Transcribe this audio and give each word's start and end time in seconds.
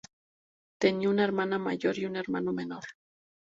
Tenía 0.79 1.09
una 1.11 1.23
hermana 1.23 1.59
mayor 1.59 1.99
y 1.99 2.05
un 2.07 2.15
hermano 2.15 2.53
menor. 2.53 2.83